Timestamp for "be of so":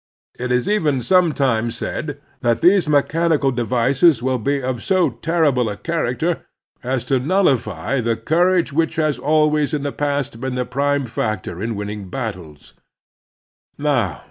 4.39-5.11